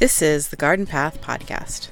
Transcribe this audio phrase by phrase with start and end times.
[0.00, 1.90] This is the Garden Path Podcast.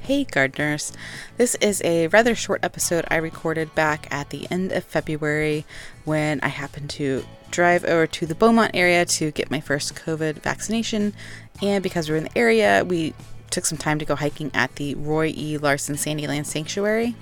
[0.00, 0.92] Hey, gardeners.
[1.36, 5.64] This is a rather short episode I recorded back at the end of February
[6.04, 10.42] when I happened to drive over to the Beaumont area to get my first COVID
[10.42, 11.14] vaccination.
[11.62, 13.14] And because we're in the area, we
[13.50, 15.56] took some time to go hiking at the Roy E.
[15.56, 17.14] Larsen Sandyland Sanctuary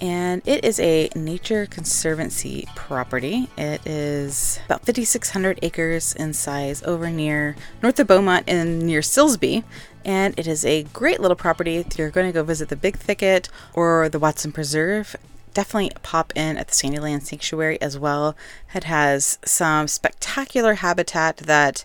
[0.00, 3.48] and it is a nature conservancy property.
[3.56, 9.64] It is about 5,600 acres in size over near north of Beaumont and near Silsbee.
[10.04, 11.76] And it is a great little property.
[11.76, 15.16] If you're going to go visit the Big Thicket or the Watson Preserve,
[15.52, 18.36] definitely pop in at the Sandyland Sanctuary as well.
[18.74, 21.84] It has some spectacular habitat that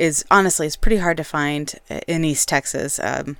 [0.00, 1.74] is honestly it's pretty hard to find
[2.08, 3.36] in East Texas, um,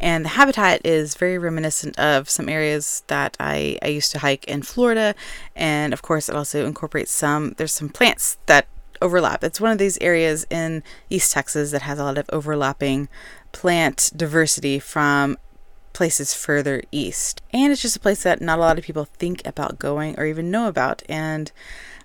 [0.00, 4.44] and the habitat is very reminiscent of some areas that I, I used to hike
[4.46, 5.14] in Florida,
[5.54, 7.54] and of course it also incorporates some.
[7.56, 8.66] There's some plants that
[9.00, 9.44] overlap.
[9.44, 13.08] It's one of these areas in East Texas that has a lot of overlapping
[13.52, 15.38] plant diversity from
[15.92, 17.40] places further east.
[17.52, 20.26] And it's just a place that not a lot of people think about going or
[20.26, 21.02] even know about.
[21.08, 21.50] And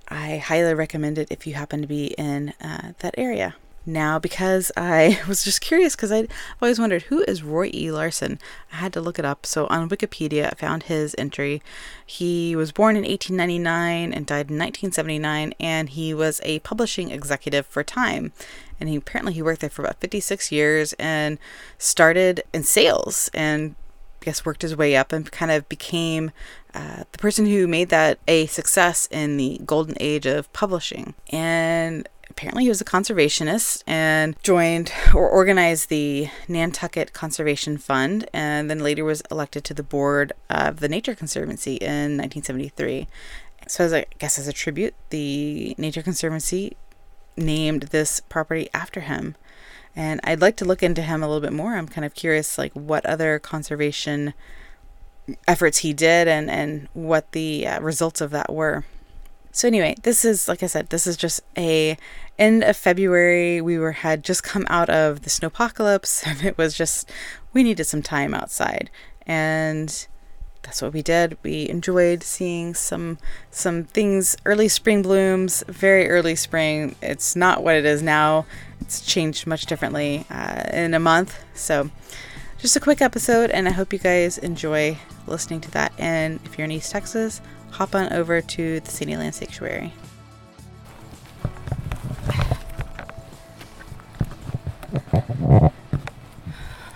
[0.07, 4.71] I highly recommend it if you happen to be in uh, that area now because
[4.75, 6.27] I was just curious because I've
[6.61, 7.91] always wondered who is Roy E.
[7.91, 8.39] Larsen.
[8.71, 9.45] I had to look it up.
[9.45, 11.61] So on Wikipedia, I found his entry.
[12.05, 17.65] He was born in 1899 and died in 1979, and he was a publishing executive
[17.65, 18.31] for Time.
[18.79, 21.37] And he apparently he worked there for about 56 years and
[21.77, 23.75] started in sales and
[24.21, 26.31] I guess worked his way up and kind of became
[26.73, 31.13] uh, the person who made that a success in the golden age of publishing.
[31.29, 38.69] And apparently he was a conservationist and joined or organized the Nantucket Conservation Fund and
[38.69, 43.07] then later was elected to the board of the Nature Conservancy in 1973.
[43.67, 46.77] So, as I guess as a tribute, the Nature Conservancy
[47.35, 49.35] named this property after him.
[49.95, 51.75] And I'd like to look into him a little bit more.
[51.75, 54.33] I'm kind of curious, like what other conservation
[55.47, 58.83] efforts he did and, and what the uh, results of that were.
[59.55, 61.97] So anyway, this is like I said, this is just a
[62.37, 63.61] end of February.
[63.61, 67.09] We were had just come out of the snowpocalypse, and it was just
[67.53, 68.91] we needed some time outside,
[69.25, 70.07] and
[70.63, 71.37] that's what we did.
[71.41, 73.17] We enjoyed seeing some
[73.49, 76.97] some things, early spring blooms, very early spring.
[77.01, 78.45] It's not what it is now.
[78.81, 81.41] It's changed much differently uh, in a month.
[81.53, 81.89] So,
[82.57, 85.93] just a quick episode, and I hope you guys enjoy listening to that.
[85.97, 87.39] And if you're in East Texas,
[87.75, 89.91] hop on over to the Sandyland Sanctuary.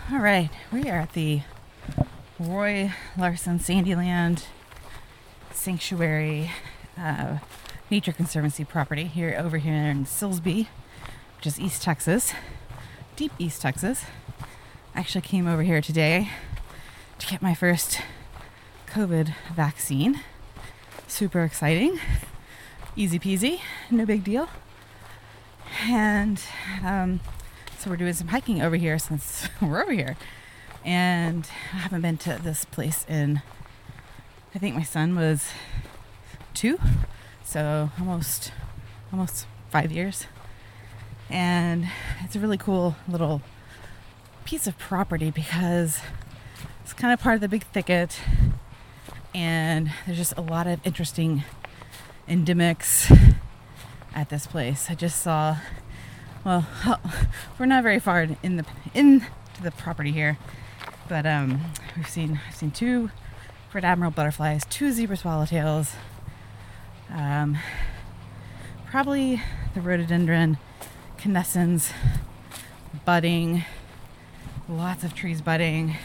[0.10, 1.42] All right, we are at the
[2.40, 4.46] Roy Larsen Sandyland
[5.52, 6.50] Sanctuary
[6.98, 7.40] uh,
[7.92, 10.68] Nature Conservancy property here over here in Silsbee,
[11.36, 12.32] which is East Texas,
[13.18, 14.06] deep East Texas.
[14.96, 16.30] I actually came over here today
[17.18, 18.00] to get my first
[18.88, 20.22] COVID vaccine
[21.10, 22.00] super exciting.
[22.96, 23.60] Easy peasy,
[23.90, 24.48] no big deal.
[25.88, 26.42] And
[26.86, 27.20] um,
[27.78, 30.16] so we're doing some hiking over here since we're over here.
[30.86, 33.42] And I haven't been to this place in,
[34.54, 35.50] I think my son was
[36.54, 36.80] two,
[37.44, 38.52] so almost,
[39.12, 40.26] almost five years.
[41.30, 41.88] And
[42.24, 43.42] it's a really cool little
[44.46, 46.00] piece of property because
[46.84, 48.20] it's kind of part of the big thicket
[49.34, 51.44] and there's just a lot of interesting
[52.28, 53.36] endemics
[54.16, 54.88] at this place.
[54.90, 55.58] I just saw,
[56.44, 56.68] well,
[57.60, 59.28] we're not very far in the into
[59.62, 60.38] the property here,
[61.08, 61.62] but um,
[61.96, 63.12] we've seen I've seen two
[63.74, 65.92] red admiral butterflies, two zebra swallowtails,
[67.12, 67.58] um,
[68.90, 69.42] probably
[69.74, 70.58] the rhododendron
[71.18, 71.92] canescens
[73.06, 73.64] budding,
[74.68, 75.96] lots of trees budding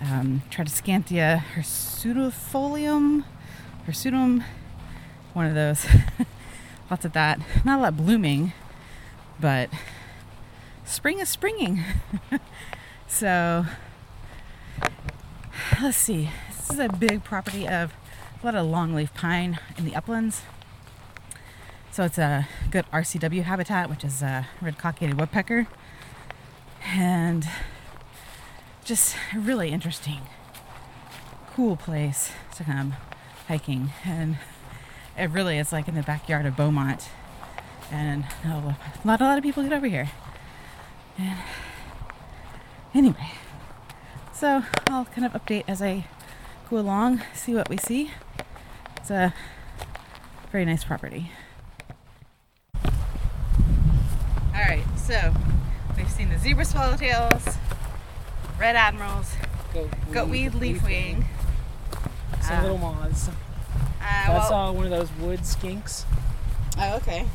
[0.00, 3.24] um, Tradescantia hirsutifolium,
[3.86, 4.44] hirsutum,
[5.32, 5.86] one of those.
[6.90, 7.40] Lots of that.
[7.64, 8.52] Not a lot blooming,
[9.40, 9.70] but
[10.84, 11.84] spring is springing.
[13.06, 13.66] so
[15.80, 16.30] let's see.
[16.48, 17.92] This is a big property of
[18.42, 20.42] a lot of longleaf pine in the uplands.
[21.92, 25.66] So it's a good RCW habitat, which is a red cockaded woodpecker.
[26.84, 27.46] And
[28.90, 30.18] just a really interesting,
[31.54, 32.96] cool place to come
[33.46, 33.92] hiking.
[34.04, 34.36] And
[35.16, 37.08] it really is like in the backyard of Beaumont.
[37.92, 38.24] And
[39.04, 40.10] not a lot of people get over here.
[41.16, 41.38] And
[42.92, 43.30] anyway,
[44.34, 46.06] so I'll kind of update as I
[46.68, 48.10] go along, see what we see.
[48.96, 49.32] It's a
[50.50, 51.30] very nice property.
[52.74, 52.82] All
[54.52, 55.32] right, so
[55.96, 57.56] we've seen the zebra swallowtails,
[58.60, 59.32] red admirals,
[59.72, 61.24] Goat, goatweed leafwing.
[62.42, 62.62] Some Ah.
[62.62, 63.28] little moths.
[63.28, 63.32] Uh,
[64.02, 66.04] I saw one of those wood skinks.
[66.78, 67.26] Oh, okay.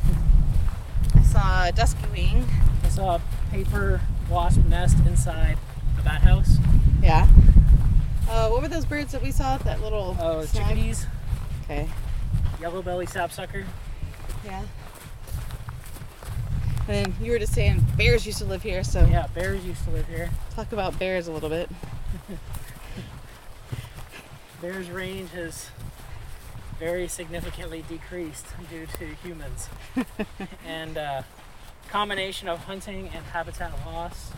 [1.14, 2.48] I saw a dusky wing.
[2.84, 3.20] I saw a
[3.50, 5.58] paper wasp nest inside
[5.98, 6.56] a bat house.
[7.02, 7.26] Yeah.
[8.28, 10.68] Uh, what were those birds that we saw at that little Oh, snag?
[10.68, 11.06] chickadees,
[11.64, 11.88] Okay.
[12.60, 13.64] yellow belly sapsucker.
[14.44, 14.62] Yeah.
[16.88, 19.90] And you were just saying bears used to live here, so Yeah, bears used to
[19.90, 20.30] live here.
[20.54, 21.68] talk about bears a little bit.
[24.62, 25.68] Bears' range has
[26.78, 29.68] very significantly decreased due to humans.
[30.66, 31.22] and uh,
[31.90, 34.32] combination of hunting and habitat loss.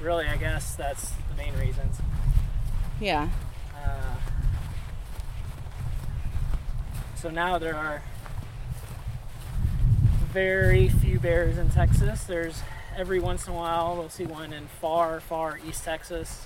[0.00, 1.98] Really, I guess that's the main reasons.
[3.00, 3.28] Yeah.
[3.76, 4.16] Uh,
[7.14, 8.02] so now there are
[10.34, 12.24] very few bears in Texas.
[12.24, 12.60] There's
[12.96, 16.44] every once in a while we'll see one in far, far East Texas,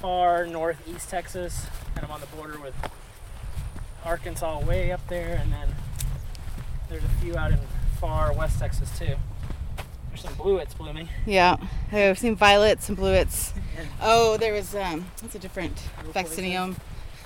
[0.00, 2.74] far northeast Texas, kind of on the border with
[4.06, 5.68] Arkansas way up there, and then
[6.88, 7.58] there's a few out in
[8.00, 9.16] far West Texas too.
[10.08, 11.10] There's some bluets blooming.
[11.26, 11.58] Yeah.
[11.92, 13.52] I've seen violets and bluets.
[13.78, 16.76] And Oh, there was um what's a different Crow vaccinium.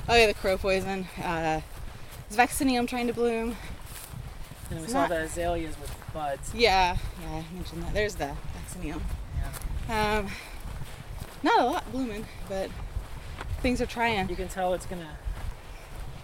[0.09, 1.07] Oh yeah, the crow poison.
[1.23, 1.61] Uh
[2.29, 3.57] is vaccinium trying to bloom?
[4.71, 6.55] Then we saw not- the azaleas with buds.
[6.55, 7.93] Yeah, yeah, I mentioned that.
[7.95, 9.01] There's the vaccinium.
[9.89, 10.19] Yeah.
[10.19, 10.29] Um
[11.43, 12.71] not a lot blooming, but
[13.63, 14.29] things are trying.
[14.29, 15.17] You can tell it's gonna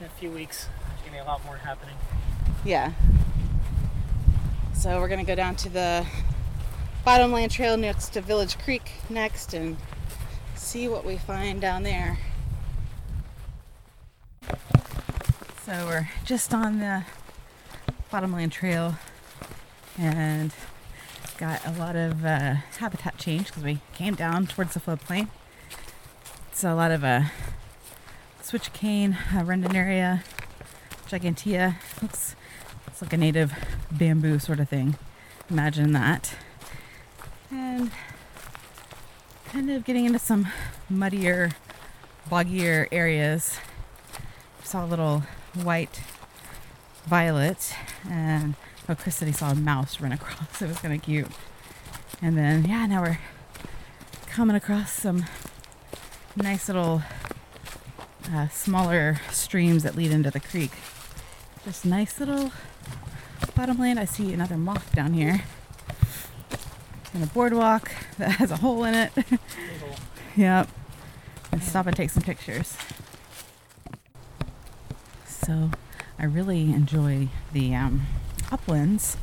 [0.01, 0.69] in a few weeks.
[0.89, 1.97] There's gonna be a lot more happening.
[2.65, 2.93] Yeah.
[4.75, 6.07] So we're gonna go down to the
[7.05, 9.77] Bottomland Trail next to Village Creek next and
[10.55, 12.19] see what we find down there.
[15.65, 17.05] So we're just on the
[18.11, 18.97] Bottomland Trail
[19.99, 20.53] and
[21.38, 25.29] got a lot of uh, habitat change because we came down towards the floodplain.
[26.53, 27.23] So a lot of uh,
[28.41, 30.23] switch cane, uh, Arundinaria,
[31.08, 31.76] gigantea.
[32.00, 32.37] Looks
[32.87, 33.53] it's like a native
[33.91, 34.97] bamboo sort of thing.
[35.50, 36.35] Imagine that.
[37.50, 37.91] And
[39.52, 40.49] kind of getting into some
[40.88, 41.50] muddier,
[42.31, 43.59] boggier areas.
[44.64, 45.25] Saw a little
[45.55, 46.00] white
[47.06, 47.75] violet
[48.11, 48.55] and
[48.88, 50.61] oh Chris said he saw a mouse run across.
[50.62, 51.29] It was kinda cute.
[52.23, 53.19] And then yeah, now we're
[54.26, 55.25] coming across some
[56.37, 57.03] nice little
[58.32, 60.73] uh, smaller streams that lead into the creek.
[61.64, 62.53] Just nice little
[63.55, 63.99] bottomland.
[63.99, 65.43] I see another moth down here.
[67.14, 69.12] And a boardwalk that has a hole in it.
[70.37, 70.69] Yep.
[71.50, 72.76] And stop and take some pictures.
[75.26, 75.70] So
[76.19, 78.07] I really enjoy the um,
[78.51, 79.17] uplands.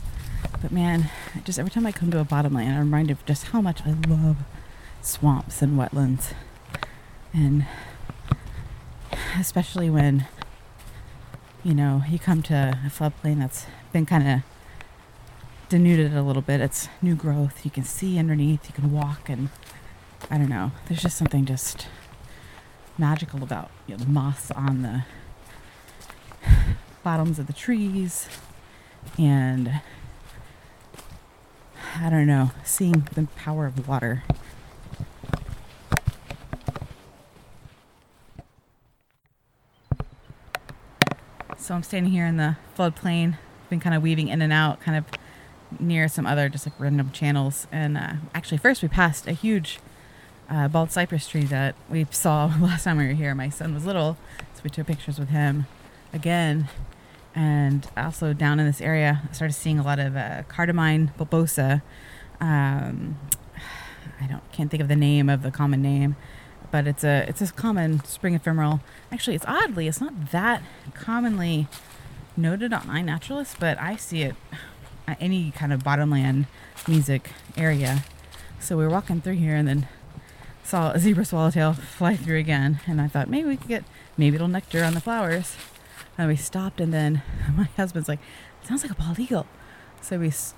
[0.62, 1.10] But man,
[1.44, 3.92] just every time I come to a bottomland, I'm reminded of just how much I
[4.08, 4.38] love
[5.02, 6.34] swamps and wetlands.
[7.34, 7.66] And
[9.40, 10.28] especially when
[11.64, 14.40] you know you come to a floodplain that's been kind of
[15.70, 19.50] denuded a little bit it's new growth you can see underneath you can walk and
[20.30, 21.88] i don't know there's just something just
[22.98, 25.04] magical about you know, the moss on the
[27.04, 28.28] bottoms of the trees
[29.18, 29.82] and
[32.00, 34.24] i don't know seeing the power of water
[41.64, 43.38] So I'm standing here in the floodplain,
[43.70, 45.06] been kind of weaving in and out, kind of
[45.80, 47.68] near some other just like random channels.
[47.72, 49.80] And uh, actually, first we passed a huge
[50.50, 53.34] uh, bald cypress tree that we saw last time we were here.
[53.34, 54.18] My son was little,
[54.54, 55.68] so we took pictures with him
[56.12, 56.68] again.
[57.36, 61.82] And also down in this area, I started seeing a lot of uh, cardamine bulbosa.
[62.40, 63.18] Um,
[64.22, 66.16] I don't can't think of the name of the common name,
[66.72, 68.82] but it's a it's a common spring ephemeral.
[69.12, 70.62] Actually, it's oddly it's not that
[70.94, 71.68] commonly
[72.38, 74.36] noted on iNaturalist, but I see it
[75.08, 76.46] at any kind of bottomland
[76.86, 78.04] mesic area.
[78.60, 79.88] So we were walking through here and then
[80.64, 83.84] saw a zebra swallowtail fly through again, and I thought maybe we could get
[84.18, 85.58] maybe it'll nectar on the flowers.
[86.18, 87.22] And we stopped, and then
[87.56, 88.20] my husband's like,
[88.64, 89.48] "Sounds like a bald eagle."
[90.02, 90.54] So we s-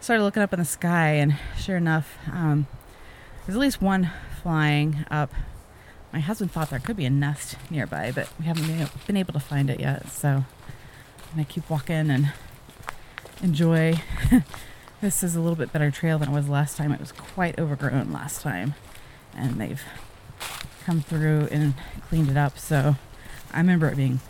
[0.00, 2.66] started looking up in the sky, and sure enough, um,
[3.46, 4.10] there's at least one
[4.42, 5.32] flying up.
[6.12, 9.32] My husband thought there could be a nest nearby, but we haven't been, been able
[9.32, 10.08] to find it yet.
[10.08, 10.44] So I'm
[11.32, 12.32] gonna keep walking and
[13.42, 13.94] enjoy.
[15.00, 16.90] this is a little bit better trail than it was last time.
[16.92, 18.74] It was quite overgrown last time,
[19.36, 19.82] and they've
[20.84, 21.74] come through and
[22.08, 22.58] cleaned it up.
[22.58, 22.96] So
[23.52, 24.20] I remember it being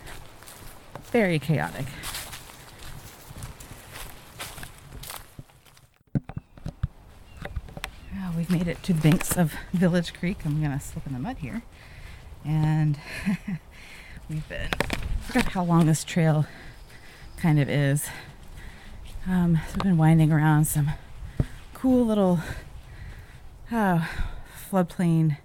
[1.11, 1.85] very chaotic.
[8.15, 10.45] Oh, we've made it to the banks of Village Creek.
[10.45, 11.63] I'm gonna slip in the mud here,
[12.45, 12.97] and
[14.29, 14.69] we've been.
[14.71, 16.45] I forgot how long this trail
[17.35, 18.07] kind of is.
[19.27, 20.91] Um, so we've been winding around some
[21.73, 22.39] cool little
[23.69, 24.05] uh,
[24.71, 25.37] floodplain,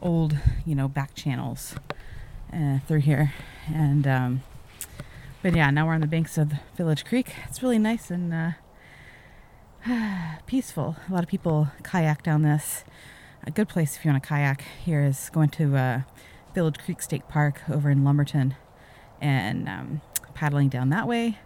[0.00, 1.74] old, you know, back channels
[2.54, 3.34] uh, through here,
[3.66, 4.42] and um,
[5.42, 7.32] but yeah, now we're on the banks of Village Creek.
[7.48, 8.50] It's really nice and uh,
[10.46, 10.96] peaceful.
[11.08, 12.84] A lot of people kayak down this.
[13.44, 16.00] A good place if you want to kayak here is going to uh,
[16.54, 18.56] Village Creek State Park over in Lumberton
[19.20, 20.00] and um,
[20.34, 21.38] paddling down that way.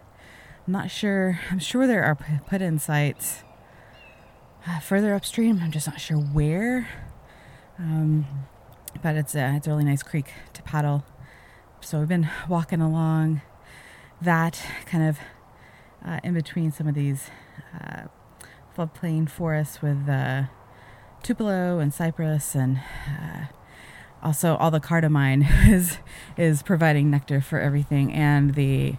[0.65, 1.39] I'm not sure.
[1.51, 3.43] I'm sure there are put in sites
[4.67, 5.59] uh, further upstream.
[5.61, 6.89] I'm just not sure where.
[7.77, 8.25] Um,
[9.01, 11.05] but it's a, it's a really nice creek to paddle.
[11.81, 13.41] So we've been walking along
[14.23, 15.19] that kind of
[16.05, 17.29] uh, in between some of these
[17.79, 18.03] uh,
[18.75, 20.43] floodplain forests with uh,
[21.21, 23.45] tupelo and cypress and uh,
[24.21, 25.97] also all the cardamine is
[26.37, 28.11] is providing nectar for everything.
[28.11, 28.95] And the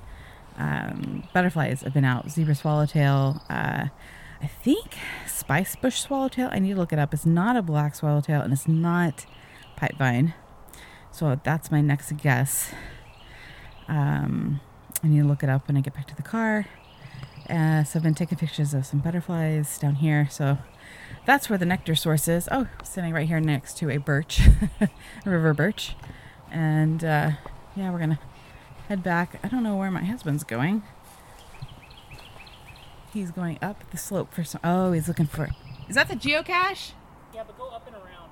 [0.57, 2.31] um, butterflies have been out.
[2.31, 3.89] Zebra swallowtail uh,
[4.43, 7.15] i think spice bush swallowtail i need to look it up.
[7.15, 9.27] It's not a black swallowtail and it's not
[9.77, 10.35] pipevine.
[11.11, 12.73] So that's my next guess.
[13.87, 14.61] Um,
[15.03, 16.67] i need to look it up when i get back to the car
[17.49, 20.29] uh, so I've been taking pictures of some butterflies down here.
[20.31, 20.59] So
[21.27, 22.49] that's where the nectar source is.
[22.51, 24.41] Oh, sitting right here next to a birch,
[24.81, 24.89] a
[25.27, 25.95] river birch.
[26.51, 27.33] And uh,
[27.77, 28.21] yeah, we're gonna
[28.89, 29.39] head back.
[29.43, 30.83] I don't know where my husband's going.
[33.13, 34.61] He's going up the slope for some.
[34.65, 35.51] Oh, he's looking for.
[35.89, 36.93] Is that the geocache?
[37.35, 38.31] Yeah, but go up and around.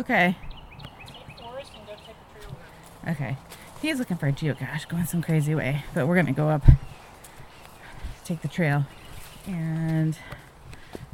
[0.00, 0.36] Okay.
[1.06, 2.56] Take forest and go take the trail
[3.04, 3.14] around.
[3.14, 3.36] Okay.
[3.82, 5.84] He's looking for a geocache, going some crazy way.
[5.94, 6.62] But we're gonna go up,
[8.24, 8.84] take the trail,
[9.46, 10.18] and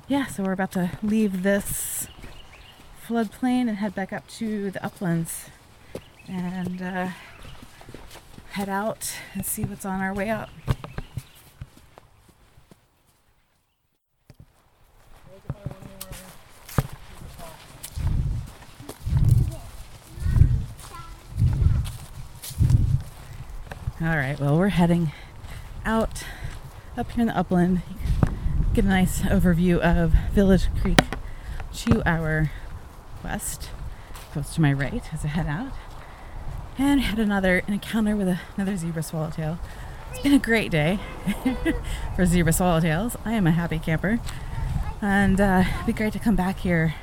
[0.09, 0.27] yeah.
[0.27, 2.09] So we're about to leave this
[3.07, 5.47] floodplain and head back up to the uplands,
[6.27, 7.09] and uh,
[8.51, 10.51] head out and see what's on our way up.
[15.29, 16.11] Look if I want more.
[20.39, 21.11] Here's the spot.
[24.07, 25.11] All right, well, we're heading
[25.85, 26.23] out
[26.97, 27.83] up here in the upland.
[28.73, 31.01] Get a nice overview of Village Creek
[31.79, 32.53] to our
[33.25, 33.71] west,
[34.33, 35.73] goes to my right as I head out.
[36.79, 39.59] And had another an encounter with a, another zebra swallowtail.
[40.13, 41.01] It's been a great day
[42.15, 43.17] for zebra swallowtails.
[43.25, 44.21] I am a happy camper.
[45.03, 46.95] And uh, it'd be great to come back here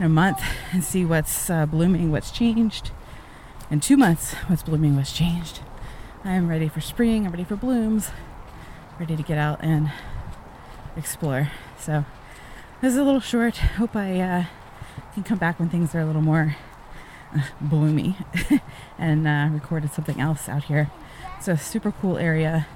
[0.00, 0.40] in a month
[0.72, 2.90] and see what's uh, blooming, what's changed.
[3.70, 5.60] In two months, what's blooming, what's changed.
[6.26, 7.24] I am ready for spring.
[7.24, 8.10] I'm ready for blooms.
[8.98, 9.92] Ready to get out and
[10.96, 11.52] explore.
[11.78, 12.04] So
[12.80, 13.56] this is a little short.
[13.56, 14.44] Hope I uh,
[15.14, 16.56] can come back when things are a little more
[17.32, 18.16] uh, bloomy
[18.98, 20.90] and uh, recorded something else out here.
[21.38, 22.66] It's a super cool area,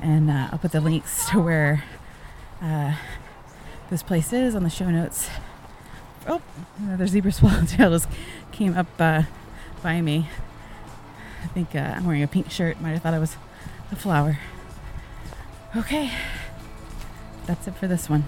[0.00, 1.82] and uh, I'll put the links to where
[2.62, 2.94] uh,
[3.90, 5.28] this place is on the show notes.
[6.28, 6.40] Oh,
[6.78, 8.08] another zebra swallowtail just
[8.52, 9.22] came up uh,
[9.82, 10.28] by me.
[11.44, 12.80] I think uh, I'm wearing a pink shirt.
[12.80, 13.36] Might have thought I was
[13.92, 14.38] a flower.
[15.76, 16.10] Okay,
[17.46, 18.24] that's it for this one.